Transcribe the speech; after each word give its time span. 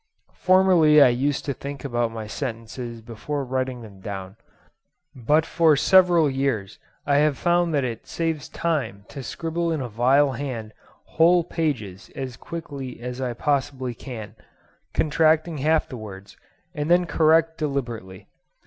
Formerly 0.33 0.99
I 0.99 1.09
used 1.09 1.45
to 1.45 1.53
think 1.53 1.85
about 1.85 2.09
my 2.11 2.25
sentences 2.25 3.03
before 3.03 3.45
writing 3.45 3.83
them 3.83 3.99
down; 4.01 4.35
but 5.15 5.45
for 5.45 5.75
several 5.75 6.27
years 6.27 6.79
I 7.05 7.17
have 7.17 7.37
found 7.37 7.71
that 7.75 7.83
it 7.83 8.07
saves 8.07 8.49
time 8.49 9.05
to 9.09 9.21
scribble 9.21 9.71
in 9.71 9.79
a 9.79 9.87
vile 9.87 10.31
hand 10.31 10.73
whole 11.05 11.43
pages 11.43 12.09
as 12.15 12.35
quickly 12.35 12.99
as 12.99 13.21
I 13.21 13.33
possibly 13.33 13.93
can, 13.93 14.33
contracting 14.95 15.59
half 15.59 15.87
the 15.87 15.97
words; 15.97 16.35
and 16.73 16.89
then 16.89 17.05
correct 17.05 17.59
deliberately. 17.59 18.25